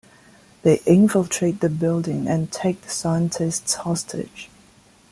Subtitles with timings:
[0.63, 4.49] They infiltrate the building and take the scientists hostage.